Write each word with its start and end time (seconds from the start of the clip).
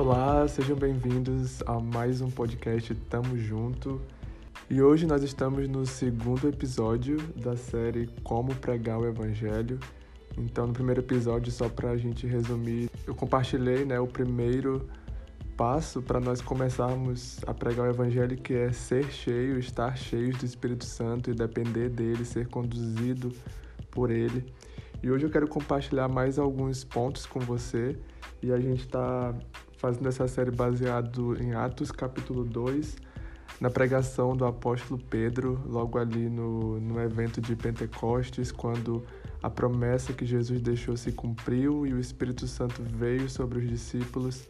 Olá, 0.00 0.48
sejam 0.48 0.74
bem-vindos 0.74 1.62
a 1.66 1.78
mais 1.78 2.22
um 2.22 2.30
podcast 2.30 2.94
Tamo 3.10 3.36
Junto. 3.36 4.00
E 4.70 4.80
hoje 4.80 5.06
nós 5.06 5.22
estamos 5.22 5.68
no 5.68 5.84
segundo 5.84 6.48
episódio 6.48 7.18
da 7.36 7.54
série 7.54 8.08
Como 8.24 8.54
Pregar 8.54 8.98
o 8.98 9.06
Evangelho. 9.06 9.78
Então, 10.38 10.66
no 10.68 10.72
primeiro 10.72 11.02
episódio, 11.02 11.52
só 11.52 11.68
para 11.68 11.90
a 11.90 11.98
gente 11.98 12.26
resumir, 12.26 12.90
eu 13.06 13.14
compartilhei 13.14 13.84
né, 13.84 14.00
o 14.00 14.06
primeiro 14.06 14.88
passo 15.54 16.00
para 16.00 16.18
nós 16.18 16.40
começarmos 16.40 17.38
a 17.46 17.52
pregar 17.52 17.86
o 17.86 17.90
Evangelho, 17.90 18.38
que 18.38 18.54
é 18.54 18.72
ser 18.72 19.12
cheio, 19.12 19.58
estar 19.58 19.98
cheios 19.98 20.38
do 20.38 20.46
Espírito 20.46 20.86
Santo 20.86 21.30
e 21.30 21.34
depender 21.34 21.90
dele, 21.90 22.24
ser 22.24 22.48
conduzido 22.48 23.30
por 23.90 24.10
ele. 24.10 24.50
E 25.02 25.10
hoje 25.10 25.26
eu 25.26 25.30
quero 25.30 25.46
compartilhar 25.46 26.08
mais 26.08 26.38
alguns 26.38 26.84
pontos 26.84 27.26
com 27.26 27.38
você 27.38 27.98
e 28.42 28.50
a 28.50 28.58
gente 28.58 28.80
está 28.80 29.34
fazendo 29.80 30.08
essa 30.10 30.28
série 30.28 30.50
baseado 30.50 31.42
em 31.42 31.54
Atos 31.54 31.90
capítulo 31.90 32.44
2, 32.44 32.96
na 33.58 33.70
pregação 33.70 34.36
do 34.36 34.44
apóstolo 34.44 35.00
Pedro, 35.08 35.58
logo 35.66 35.98
ali 35.98 36.28
no, 36.28 36.78
no 36.78 37.00
evento 37.00 37.40
de 37.40 37.56
Pentecostes, 37.56 38.52
quando 38.52 39.02
a 39.42 39.48
promessa 39.48 40.12
que 40.12 40.26
Jesus 40.26 40.60
deixou 40.60 40.98
se 40.98 41.10
cumpriu 41.12 41.86
e 41.86 41.94
o 41.94 41.98
Espírito 41.98 42.46
Santo 42.46 42.82
veio 42.82 43.26
sobre 43.30 43.58
os 43.58 43.66
discípulos 43.66 44.46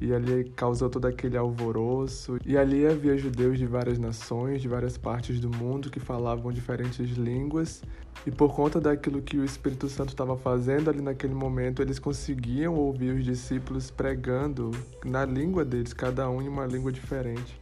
e 0.00 0.12
ali 0.12 0.44
causou 0.56 0.88
todo 0.88 1.06
aquele 1.06 1.36
alvoroço. 1.36 2.38
E 2.44 2.56
ali 2.56 2.86
havia 2.86 3.16
judeus 3.16 3.58
de 3.58 3.66
várias 3.66 3.98
nações, 3.98 4.60
de 4.60 4.68
várias 4.68 4.96
partes 4.96 5.40
do 5.40 5.50
mundo 5.50 5.90
que 5.90 6.00
falavam 6.00 6.52
diferentes 6.52 7.10
línguas. 7.16 7.82
E 8.26 8.30
por 8.30 8.54
conta 8.54 8.80
daquilo 8.80 9.20
que 9.20 9.36
o 9.36 9.44
Espírito 9.44 9.88
Santo 9.88 10.10
estava 10.10 10.36
fazendo 10.36 10.88
ali 10.88 11.02
naquele 11.02 11.34
momento, 11.34 11.82
eles 11.82 11.98
conseguiam 11.98 12.74
ouvir 12.74 13.14
os 13.14 13.24
discípulos 13.24 13.90
pregando 13.90 14.70
na 15.04 15.24
língua 15.24 15.64
deles, 15.64 15.92
cada 15.92 16.28
um 16.30 16.40
em 16.40 16.48
uma 16.48 16.66
língua 16.66 16.90
diferente. 16.90 17.60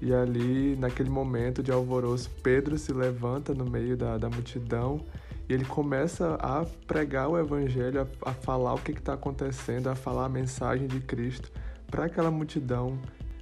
E 0.00 0.12
ali, 0.12 0.76
naquele 0.76 1.08
momento 1.08 1.62
de 1.62 1.72
alvoroço, 1.72 2.30
Pedro 2.42 2.76
se 2.76 2.92
levanta 2.92 3.54
no 3.54 3.64
meio 3.64 3.96
da, 3.96 4.18
da 4.18 4.28
multidão 4.28 5.00
e 5.48 5.52
ele 5.52 5.64
começa 5.64 6.34
a 6.34 6.64
pregar 6.86 7.28
o 7.28 7.38
evangelho, 7.38 8.00
a, 8.00 8.30
a 8.30 8.32
falar 8.32 8.74
o 8.74 8.78
que 8.78 8.92
está 8.92 9.14
acontecendo, 9.14 9.88
a 9.88 9.94
falar 9.94 10.26
a 10.26 10.28
mensagem 10.28 10.86
de 10.86 11.00
Cristo 11.00 11.50
para 11.90 12.06
aquela 12.06 12.30
multidão. 12.30 12.98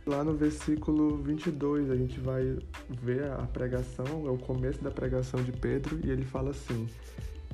Lá 0.06 0.22
no 0.22 0.34
versículo 0.34 1.16
22, 1.16 1.90
a 1.90 1.96
gente 1.96 2.20
vai 2.20 2.58
ver 2.90 3.30
a 3.32 3.46
pregação, 3.46 4.26
é 4.26 4.30
o 4.30 4.36
começo 4.36 4.84
da 4.84 4.90
pregação 4.90 5.42
de 5.42 5.50
Pedro, 5.50 5.98
e 6.04 6.10
ele 6.10 6.24
fala 6.24 6.50
assim: 6.50 6.86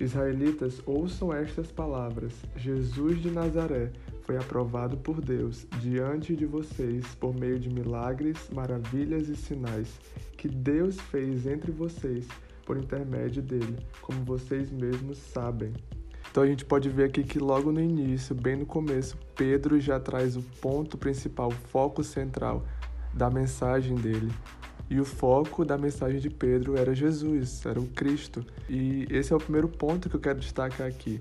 Israelitas, 0.01 0.83
ouçam 0.85 1.33
estas 1.33 1.71
palavras: 1.71 2.33
Jesus 2.57 3.23
de 3.23 3.31
Nazaré 3.31 3.93
foi 4.23 4.37
aprovado 4.37 4.97
por 4.97 5.21
Deus 5.21 5.65
diante 5.79 6.35
de 6.35 6.45
vocês 6.45 7.07
por 7.15 7.33
meio 7.33 7.59
de 7.61 7.71
milagres, 7.71 8.51
maravilhas 8.53 9.29
e 9.29 9.37
sinais 9.37 10.01
que 10.37 10.49
Deus 10.49 10.99
fez 10.99 11.47
entre 11.47 11.71
vocês 11.71 12.27
por 12.71 12.77
intermédio 12.77 13.43
dele, 13.43 13.77
como 14.01 14.23
vocês 14.23 14.71
mesmos 14.71 15.19
sabem. 15.19 15.73
Então 16.31 16.45
a 16.45 16.47
gente 16.47 16.65
pode 16.65 16.89
ver 16.89 17.07
aqui 17.07 17.25
que 17.25 17.41
logo 17.41 17.73
no 17.73 17.81
início, 17.81 18.33
bem 18.33 18.55
no 18.55 18.65
começo, 18.65 19.19
Pedro 19.35 19.81
já 19.81 19.99
traz 19.99 20.37
o 20.37 20.43
ponto 20.61 20.97
principal, 20.97 21.49
o 21.49 21.51
foco 21.51 22.05
central 22.05 22.65
da 23.13 23.29
mensagem 23.29 23.97
dele. 23.97 24.31
E 24.89 25.01
o 25.01 25.05
foco 25.05 25.65
da 25.65 25.77
mensagem 25.77 26.21
de 26.21 26.31
Pedro 26.31 26.79
era 26.79 26.95
Jesus, 26.95 27.67
era 27.67 27.81
o 27.81 27.89
Cristo. 27.89 28.47
E 28.69 29.05
esse 29.11 29.33
é 29.33 29.37
o 29.37 29.41
primeiro 29.41 29.69
ponto 29.69 30.09
que 30.09 30.15
eu 30.15 30.21
quero 30.21 30.39
destacar 30.39 30.87
aqui. 30.87 31.19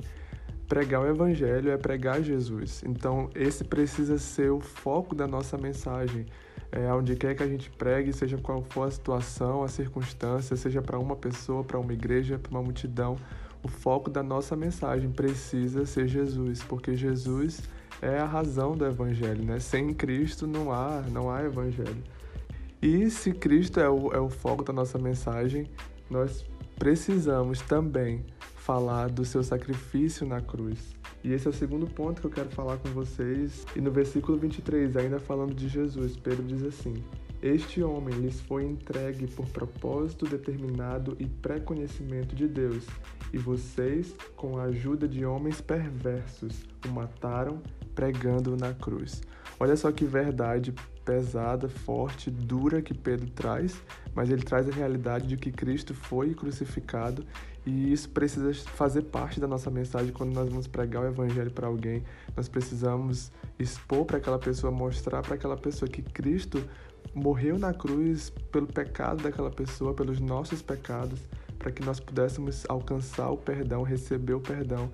Pregar 0.67 1.01
o 1.01 1.07
Evangelho 1.07 1.71
é 1.71 1.77
pregar 1.77 2.21
Jesus. 2.21 2.83
Então, 2.85 3.27
esse 3.33 3.63
precisa 3.63 4.19
ser 4.19 4.51
o 4.51 4.59
foco 4.59 5.15
da 5.15 5.27
nossa 5.27 5.57
mensagem 5.57 6.27
é, 6.71 6.91
onde 6.93 7.15
quer 7.15 7.35
que 7.35 7.43
a 7.43 7.47
gente 7.47 7.69
pregue, 7.71 8.13
seja 8.13 8.37
qual 8.37 8.61
for 8.61 8.87
a 8.87 8.91
situação, 8.91 9.63
a 9.63 9.67
circunstância, 9.67 10.55
seja 10.55 10.81
para 10.81 10.99
uma 10.99 11.15
pessoa, 11.15 11.63
para 11.63 11.79
uma 11.79 11.93
igreja, 11.93 12.37
para 12.37 12.51
uma 12.51 12.61
multidão, 12.61 13.17
o 13.63 13.67
foco 13.67 14.09
da 14.09 14.23
nossa 14.23 14.55
mensagem 14.55 15.11
precisa 15.11 15.85
ser 15.85 16.07
Jesus, 16.07 16.63
porque 16.63 16.95
Jesus 16.95 17.61
é 18.01 18.19
a 18.19 18.25
razão 18.25 18.77
do 18.77 18.85
evangelho, 18.85 19.43
né? 19.43 19.59
Sem 19.59 19.93
Cristo 19.93 20.47
não 20.47 20.71
há, 20.71 21.01
não 21.11 21.29
há 21.29 21.43
evangelho. 21.43 22.03
E 22.81 23.09
se 23.09 23.33
Cristo 23.33 23.79
é 23.79 23.89
o, 23.89 24.13
é 24.13 24.19
o 24.19 24.29
foco 24.29 24.63
da 24.63 24.71
nossa 24.71 24.97
mensagem, 24.97 25.67
nós 26.09 26.45
precisamos 26.77 27.59
também 27.61 28.23
falar 28.69 29.09
do 29.09 29.25
seu 29.25 29.41
sacrifício 29.41 30.27
na 30.27 30.41
cruz. 30.41 30.95
E 31.23 31.33
esse 31.33 31.47
é 31.47 31.49
o 31.49 31.53
segundo 31.53 31.87
ponto 31.87 32.21
que 32.21 32.27
eu 32.27 32.31
quero 32.31 32.49
falar 32.51 32.77
com 32.77 32.89
vocês. 32.89 33.65
E 33.75 33.81
no 33.81 33.89
versículo 33.89 34.37
23, 34.37 34.95
ainda 34.95 35.19
falando 35.19 35.55
de 35.55 35.67
Jesus, 35.67 36.15
Pedro 36.15 36.43
diz 36.43 36.61
assim: 36.61 36.93
Este 37.41 37.81
homem 37.81 38.13
lhes 38.19 38.39
foi 38.41 38.65
entregue 38.65 39.25
por 39.25 39.47
propósito 39.47 40.27
determinado 40.27 41.17
e 41.19 41.25
pré-conhecimento 41.25 42.35
de 42.35 42.47
Deus, 42.47 42.85
e 43.33 43.39
vocês, 43.39 44.15
com 44.35 44.59
a 44.59 44.65
ajuda 44.65 45.07
de 45.07 45.25
homens 45.25 45.59
perversos, 45.61 46.63
o 46.87 46.89
mataram 46.89 47.63
pregando 47.95 48.55
na 48.55 48.71
cruz. 48.71 49.23
Olha 49.59 49.75
só 49.75 49.91
que 49.91 50.05
verdade 50.05 50.75
pesada, 51.03 51.67
forte, 51.67 52.29
dura 52.29 52.83
que 52.83 52.93
Pedro 52.93 53.31
traz, 53.31 53.81
mas 54.13 54.29
ele 54.29 54.43
traz 54.43 54.69
a 54.69 54.71
realidade 54.71 55.25
de 55.25 55.37
que 55.37 55.51
Cristo 55.51 55.91
foi 55.91 56.35
crucificado 56.35 57.25
e 57.69 57.93
isso 57.93 58.09
precisa 58.09 58.51
fazer 58.71 59.03
parte 59.03 59.39
da 59.39 59.47
nossa 59.47 59.69
mensagem 59.69 60.11
quando 60.11 60.33
nós 60.33 60.49
vamos 60.49 60.65
pregar 60.65 61.03
o 61.03 61.07
evangelho 61.07 61.51
para 61.51 61.67
alguém. 61.67 62.03
Nós 62.35 62.49
precisamos 62.49 63.31
expor 63.59 64.05
para 64.05 64.17
aquela 64.17 64.39
pessoa, 64.39 64.71
mostrar 64.71 65.21
para 65.21 65.35
aquela 65.35 65.55
pessoa 65.55 65.87
que 65.87 66.01
Cristo 66.01 66.63
morreu 67.13 67.59
na 67.59 67.71
cruz 67.71 68.31
pelo 68.51 68.65
pecado 68.65 69.21
daquela 69.21 69.51
pessoa, 69.51 69.93
pelos 69.93 70.19
nossos 70.19 70.63
pecados, 70.63 71.19
para 71.59 71.71
que 71.71 71.85
nós 71.85 71.99
pudéssemos 71.99 72.65
alcançar 72.67 73.29
o 73.29 73.37
perdão, 73.37 73.83
receber 73.83 74.33
o 74.33 74.41
perdão. 74.41 74.89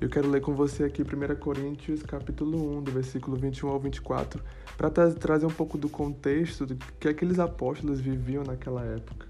Eu 0.00 0.08
quero 0.08 0.30
ler 0.30 0.40
com 0.40 0.54
você 0.54 0.84
aqui 0.84 1.02
1 1.02 1.36
Coríntios 1.36 2.02
capítulo 2.02 2.78
1, 2.78 2.82
do 2.82 2.92
versículo 2.92 3.36
21 3.36 3.68
ao 3.68 3.78
24, 3.78 4.42
para 4.74 4.88
tra 4.88 5.10
trazer 5.12 5.44
um 5.44 5.50
pouco 5.50 5.76
do 5.76 5.88
contexto 5.90 6.64
do 6.64 6.76
que 6.98 7.08
aqueles 7.08 7.38
apóstolos 7.38 8.00
viviam 8.00 8.42
naquela 8.42 8.82
época. 8.84 9.26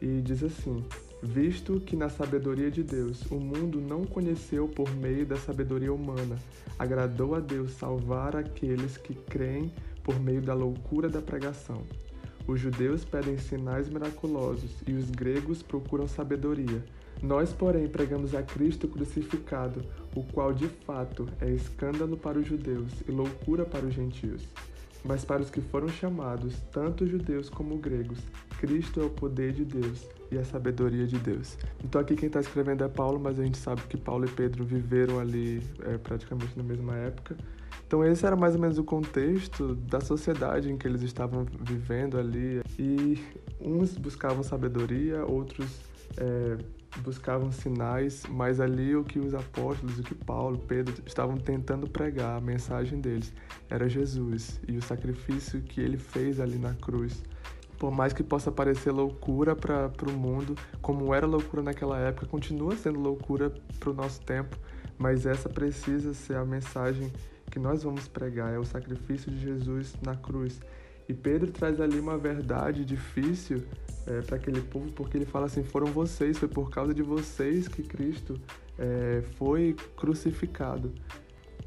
E 0.00 0.20
diz 0.22 0.42
assim: 0.42 0.84
Visto 1.22 1.78
que 1.78 1.94
na 1.94 2.08
sabedoria 2.08 2.68
de 2.68 2.82
Deus 2.82 3.22
o 3.30 3.36
mundo 3.36 3.80
não 3.80 4.04
conheceu 4.04 4.66
por 4.66 4.90
meio 4.96 5.24
da 5.24 5.36
sabedoria 5.36 5.92
humana, 5.92 6.36
agradou 6.76 7.36
a 7.36 7.38
Deus 7.38 7.70
salvar 7.74 8.34
aqueles 8.34 8.96
que 8.96 9.14
creem 9.14 9.72
por 10.02 10.18
meio 10.18 10.42
da 10.42 10.52
loucura 10.52 11.08
da 11.08 11.22
pregação. 11.22 11.84
Os 12.44 12.58
judeus 12.58 13.04
pedem 13.04 13.38
sinais 13.38 13.88
miraculosos 13.88 14.72
e 14.84 14.94
os 14.94 15.12
gregos 15.12 15.62
procuram 15.62 16.08
sabedoria. 16.08 16.84
Nós, 17.22 17.52
porém, 17.52 17.86
pregamos 17.86 18.34
a 18.34 18.42
Cristo 18.42 18.88
crucificado, 18.88 19.84
o 20.16 20.24
qual 20.24 20.52
de 20.52 20.66
fato 20.66 21.28
é 21.40 21.48
escândalo 21.48 22.16
para 22.16 22.36
os 22.36 22.48
judeus 22.48 22.92
e 23.06 23.12
loucura 23.12 23.64
para 23.64 23.86
os 23.86 23.94
gentios. 23.94 24.42
Mas 25.04 25.24
para 25.24 25.42
os 25.42 25.50
que 25.50 25.60
foram 25.60 25.88
chamados, 25.88 26.56
tanto 26.72 27.06
judeus 27.06 27.48
como 27.48 27.78
gregos, 27.78 28.18
Cristo 28.62 29.00
é 29.00 29.04
o 29.04 29.10
poder 29.10 29.52
de 29.52 29.64
Deus 29.64 30.08
e 30.30 30.38
a 30.38 30.44
sabedoria 30.44 31.04
de 31.04 31.18
Deus. 31.18 31.58
Então 31.82 32.00
aqui 32.00 32.14
quem 32.14 32.28
está 32.28 32.38
escrevendo 32.38 32.84
é 32.84 32.88
Paulo, 32.88 33.18
mas 33.18 33.40
a 33.40 33.42
gente 33.42 33.58
sabe 33.58 33.82
que 33.88 33.96
Paulo 33.96 34.24
e 34.24 34.30
Pedro 34.30 34.64
viveram 34.64 35.18
ali 35.18 35.60
é, 35.82 35.98
praticamente 35.98 36.56
na 36.56 36.62
mesma 36.62 36.94
época. 36.94 37.36
Então 37.84 38.04
esse 38.04 38.24
era 38.24 38.36
mais 38.36 38.54
ou 38.54 38.60
menos 38.60 38.78
o 38.78 38.84
contexto 38.84 39.74
da 39.74 40.00
sociedade 40.00 40.70
em 40.70 40.78
que 40.78 40.86
eles 40.86 41.02
estavam 41.02 41.44
vivendo 41.60 42.16
ali. 42.16 42.62
E 42.78 43.18
uns 43.60 43.98
buscavam 43.98 44.44
sabedoria, 44.44 45.26
outros 45.26 45.80
é, 46.16 46.56
buscavam 46.98 47.50
sinais, 47.50 48.22
mas 48.30 48.60
ali 48.60 48.94
o 48.94 49.02
que 49.02 49.18
os 49.18 49.34
apóstolos, 49.34 49.98
o 49.98 50.04
que 50.04 50.14
Paulo, 50.14 50.56
Pedro 50.68 50.94
estavam 51.04 51.36
tentando 51.36 51.88
pregar, 51.88 52.38
a 52.38 52.40
mensagem 52.40 53.00
deles 53.00 53.32
era 53.68 53.88
Jesus 53.88 54.60
e 54.68 54.76
o 54.76 54.82
sacrifício 54.82 55.60
que 55.62 55.80
ele 55.80 55.98
fez 55.98 56.38
ali 56.38 56.58
na 56.58 56.74
cruz. 56.74 57.24
Por 57.82 57.90
mais 57.90 58.12
que 58.12 58.22
possa 58.22 58.52
parecer 58.52 58.92
loucura 58.92 59.56
para 59.56 59.90
o 60.08 60.12
mundo, 60.12 60.54
como 60.80 61.12
era 61.12 61.26
loucura 61.26 61.64
naquela 61.64 61.98
época, 61.98 62.26
continua 62.26 62.76
sendo 62.76 63.00
loucura 63.00 63.52
para 63.80 63.90
o 63.90 63.92
nosso 63.92 64.20
tempo, 64.20 64.56
mas 64.96 65.26
essa 65.26 65.48
precisa 65.48 66.14
ser 66.14 66.36
a 66.36 66.44
mensagem 66.44 67.12
que 67.50 67.58
nós 67.58 67.82
vamos 67.82 68.06
pregar, 68.06 68.54
é 68.54 68.56
o 68.56 68.64
sacrifício 68.64 69.32
de 69.32 69.40
Jesus 69.40 69.96
na 70.00 70.14
cruz. 70.14 70.60
E 71.08 71.12
Pedro 71.12 71.50
traz 71.50 71.80
ali 71.80 71.98
uma 71.98 72.16
verdade 72.16 72.84
difícil 72.84 73.64
é, 74.06 74.20
para 74.20 74.36
aquele 74.36 74.60
povo, 74.60 74.92
porque 74.92 75.18
ele 75.18 75.26
fala 75.26 75.46
assim: 75.46 75.64
foram 75.64 75.88
vocês, 75.88 76.38
foi 76.38 76.46
por 76.46 76.70
causa 76.70 76.94
de 76.94 77.02
vocês 77.02 77.66
que 77.66 77.82
Cristo 77.82 78.40
é, 78.78 79.24
foi 79.36 79.74
crucificado. 79.96 80.92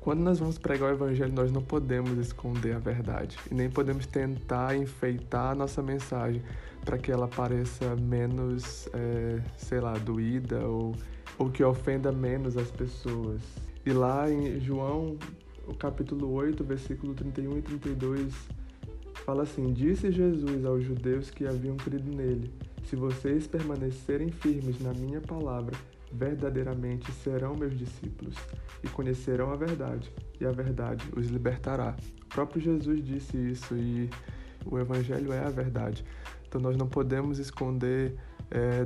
Quando 0.06 0.20
nós 0.20 0.38
vamos 0.38 0.60
pregar 0.60 0.92
o 0.92 0.94
Evangelho, 0.94 1.34
nós 1.34 1.52
não 1.52 1.64
podemos 1.64 2.16
esconder 2.20 2.76
a 2.76 2.78
verdade 2.78 3.40
e 3.50 3.56
nem 3.56 3.72
podemos 3.72 4.06
tentar 4.06 4.78
enfeitar 4.78 5.54
a 5.54 5.56
nossa 5.56 5.82
mensagem 5.82 6.44
para 6.86 6.96
que 7.00 7.12
ela 7.12 7.28
pareça 7.28 7.96
menos, 7.96 8.88
é, 8.94 9.42
sei 9.58 9.80
lá, 9.80 9.94
doída 9.94 10.60
ou, 10.60 10.94
ou 11.40 11.50
que 11.50 11.64
ofenda 11.64 12.12
menos 12.12 12.56
as 12.56 12.70
pessoas. 12.70 13.42
E 13.84 13.92
lá 13.92 14.30
em 14.30 14.60
João 14.60 15.18
o 15.66 15.74
capítulo 15.74 16.32
8, 16.34 16.64
versículo 16.64 17.16
31 17.16 17.58
e 17.58 17.62
32 17.64 18.32
fala 19.26 19.42
assim: 19.42 19.74
Disse 19.74 20.12
Jesus 20.12 20.64
aos 20.66 20.84
judeus 20.84 21.32
que 21.32 21.48
haviam 21.48 21.78
crido 21.78 22.16
nele: 22.16 22.54
Se 22.84 22.96
vocês 22.96 23.48
permanecerem 23.48 24.30
firmes 24.30 24.80
na 24.80 24.94
minha 24.94 25.20
palavra, 25.20 25.76
verdadeiramente 26.12 27.12
serão 27.12 27.56
meus 27.56 27.78
discípulos 27.78 28.36
e 28.84 28.88
conhecerão 28.88 29.52
a 29.52 29.56
verdade, 29.56 30.12
e 30.40 30.46
a 30.46 30.52
verdade 30.52 31.06
os 31.16 31.28
libertará. 31.28 31.96
O 32.24 32.26
próprio 32.28 32.62
Jesus 32.62 33.04
disse 33.04 33.38
isso 33.38 33.76
e 33.76 34.10
o 34.66 34.80
Evangelho 34.80 35.32
é 35.32 35.40
a 35.40 35.50
verdade. 35.50 36.04
Então 36.48 36.60
nós 36.60 36.78
não 36.78 36.88
podemos 36.88 37.40
esconder 37.40 38.16
é, 38.50 38.86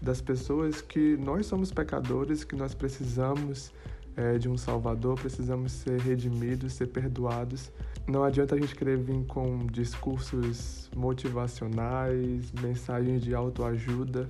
das 0.00 0.20
pessoas 0.20 0.80
que 0.80 1.16
nós 1.16 1.46
somos 1.46 1.72
pecadores, 1.72 2.44
que 2.44 2.54
nós 2.54 2.74
precisamos 2.74 3.72
é, 4.16 4.36
de 4.38 4.48
um 4.48 4.56
Salvador, 4.56 5.18
precisamos 5.18 5.72
ser 5.72 6.00
redimidos, 6.00 6.72
ser 6.74 6.88
perdoados. 6.88 7.70
Não 8.06 8.24
adianta 8.24 8.54
a 8.54 8.60
gente 8.60 8.74
querer 8.74 8.96
vir 8.98 9.24
com 9.26 9.66
discursos 9.66 10.90
motivacionais, 10.96 12.50
mensagens 12.60 13.22
de 13.22 13.34
autoajuda, 13.34 14.28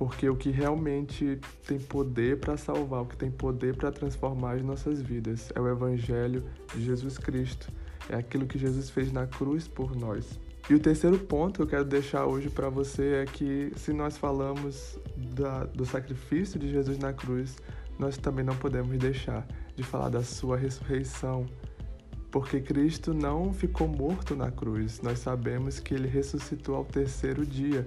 porque 0.00 0.30
o 0.30 0.34
que 0.34 0.48
realmente 0.48 1.38
tem 1.66 1.78
poder 1.78 2.40
para 2.40 2.56
salvar, 2.56 3.02
o 3.02 3.04
que 3.04 3.18
tem 3.18 3.30
poder 3.30 3.76
para 3.76 3.92
transformar 3.92 4.52
as 4.54 4.62
nossas 4.62 5.02
vidas 5.02 5.52
é 5.54 5.60
o 5.60 5.68
Evangelho 5.68 6.42
de 6.74 6.82
Jesus 6.82 7.18
Cristo. 7.18 7.70
É 8.08 8.16
aquilo 8.16 8.46
que 8.46 8.56
Jesus 8.56 8.88
fez 8.88 9.12
na 9.12 9.26
cruz 9.26 9.68
por 9.68 9.94
nós. 9.94 10.40
E 10.70 10.74
o 10.74 10.80
terceiro 10.80 11.18
ponto 11.18 11.56
que 11.56 11.62
eu 11.64 11.66
quero 11.66 11.84
deixar 11.84 12.24
hoje 12.24 12.48
para 12.48 12.70
você 12.70 13.16
é 13.16 13.24
que 13.26 13.72
se 13.76 13.92
nós 13.92 14.16
falamos 14.16 14.98
da, 15.34 15.64
do 15.64 15.84
sacrifício 15.84 16.58
de 16.58 16.70
Jesus 16.70 16.96
na 16.96 17.12
cruz, 17.12 17.58
nós 17.98 18.16
também 18.16 18.42
não 18.42 18.56
podemos 18.56 18.96
deixar 18.96 19.46
de 19.76 19.82
falar 19.82 20.08
da 20.08 20.22
sua 20.22 20.56
ressurreição, 20.56 21.44
porque 22.30 22.58
Cristo 22.58 23.12
não 23.12 23.52
ficou 23.52 23.86
morto 23.86 24.34
na 24.34 24.50
cruz. 24.50 25.02
Nós 25.02 25.18
sabemos 25.18 25.78
que 25.78 25.92
ele 25.92 26.08
ressuscitou 26.08 26.76
ao 26.76 26.86
terceiro 26.86 27.44
dia. 27.44 27.86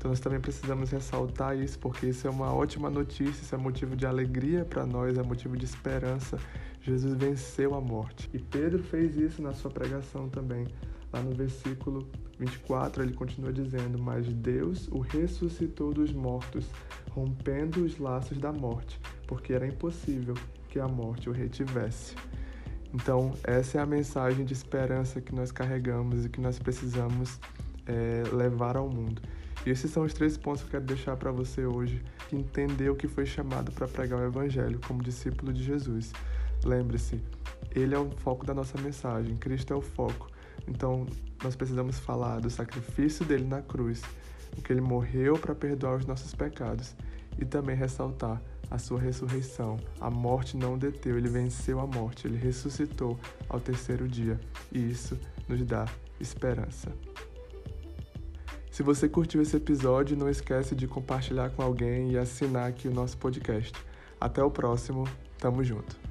Então 0.00 0.08
nós 0.08 0.18
também 0.18 0.40
precisamos 0.40 0.90
ressaltar 0.90 1.58
isso, 1.58 1.78
porque 1.78 2.06
isso 2.06 2.26
é 2.26 2.30
uma 2.30 2.54
ótima 2.54 2.88
notícia, 2.88 3.42
isso 3.42 3.54
é 3.54 3.58
motivo 3.58 3.94
de 3.94 4.06
alegria 4.06 4.64
para 4.64 4.86
nós, 4.86 5.18
é 5.18 5.22
motivo 5.22 5.58
de 5.58 5.66
esperança. 5.66 6.38
Jesus 6.80 7.12
venceu 7.12 7.74
a 7.74 7.82
morte. 7.82 8.30
E 8.32 8.38
Pedro 8.38 8.82
fez 8.82 9.14
isso 9.18 9.42
na 9.42 9.52
sua 9.52 9.70
pregação 9.70 10.26
também. 10.30 10.66
Lá 11.12 11.20
no 11.20 11.34
versículo 11.34 12.08
24, 12.38 13.02
ele 13.02 13.12
continua 13.12 13.52
dizendo: 13.52 14.02
Mas 14.02 14.26
Deus 14.26 14.88
o 14.88 15.00
ressuscitou 15.00 15.92
dos 15.92 16.14
mortos, 16.14 16.64
rompendo 17.10 17.84
os 17.84 17.98
laços 17.98 18.38
da 18.38 18.50
morte, 18.50 18.98
porque 19.26 19.52
era 19.52 19.66
impossível 19.66 20.32
que 20.70 20.80
a 20.80 20.88
morte 20.88 21.28
o 21.28 21.32
retivesse. 21.32 22.14
Então, 22.94 23.34
essa 23.44 23.76
é 23.76 23.82
a 23.82 23.86
mensagem 23.86 24.46
de 24.46 24.54
esperança 24.54 25.20
que 25.20 25.34
nós 25.34 25.52
carregamos 25.52 26.24
e 26.24 26.30
que 26.30 26.40
nós 26.40 26.58
precisamos 26.58 27.38
é, 27.84 28.22
levar 28.34 28.78
ao 28.78 28.88
mundo. 28.88 29.20
E 29.66 29.70
esses 29.70 29.90
são 29.90 30.04
os 30.04 30.14
três 30.14 30.36
pontos 30.36 30.62
que 30.62 30.68
eu 30.68 30.70
quero 30.72 30.84
deixar 30.84 31.16
para 31.16 31.30
você 31.30 31.66
hoje, 31.66 32.02
entender 32.32 32.88
o 32.88 32.96
que 32.96 33.06
foi 33.06 33.26
chamado 33.26 33.70
para 33.72 33.86
pregar 33.86 34.18
o 34.18 34.24
Evangelho 34.24 34.80
como 34.86 35.02
discípulo 35.02 35.52
de 35.52 35.62
Jesus. 35.62 36.12
Lembre-se, 36.64 37.20
ele 37.74 37.94
é 37.94 37.98
o 37.98 38.10
foco 38.10 38.44
da 38.44 38.54
nossa 38.54 38.80
mensagem, 38.80 39.36
Cristo 39.36 39.72
é 39.72 39.76
o 39.76 39.82
foco. 39.82 40.30
Então, 40.66 41.06
nós 41.42 41.56
precisamos 41.56 41.98
falar 41.98 42.40
do 42.40 42.50
sacrifício 42.50 43.24
dele 43.24 43.44
na 43.44 43.62
cruz, 43.62 44.02
o 44.56 44.62
que 44.62 44.72
ele 44.72 44.80
morreu 44.80 45.38
para 45.38 45.54
perdoar 45.54 45.96
os 45.96 46.06
nossos 46.06 46.34
pecados, 46.34 46.94
e 47.38 47.44
também 47.44 47.76
ressaltar 47.76 48.40
a 48.70 48.78
sua 48.78 49.00
ressurreição. 49.00 49.78
A 50.00 50.10
morte 50.10 50.56
não 50.56 50.78
deteu, 50.78 51.16
ele 51.16 51.28
venceu 51.28 51.80
a 51.80 51.86
morte, 51.86 52.26
ele 52.26 52.36
ressuscitou 52.36 53.18
ao 53.48 53.60
terceiro 53.60 54.08
dia, 54.08 54.38
e 54.72 54.90
isso 54.90 55.18
nos 55.48 55.62
dá 55.64 55.86
esperança. 56.20 56.92
Se 58.80 58.84
você 58.84 59.06
curtiu 59.06 59.42
esse 59.42 59.54
episódio, 59.54 60.16
não 60.16 60.26
esquece 60.26 60.74
de 60.74 60.88
compartilhar 60.88 61.50
com 61.50 61.60
alguém 61.60 62.12
e 62.12 62.16
assinar 62.16 62.66
aqui 62.66 62.88
o 62.88 62.90
nosso 62.90 63.14
podcast. 63.18 63.74
Até 64.18 64.42
o 64.42 64.50
próximo, 64.50 65.06
tamo 65.38 65.62
junto. 65.62 66.09